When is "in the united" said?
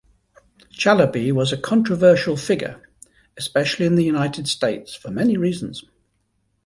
3.85-4.47